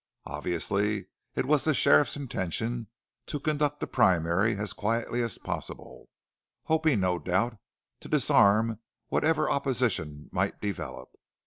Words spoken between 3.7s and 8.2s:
the primary as quietly as possible, hoping no doubt to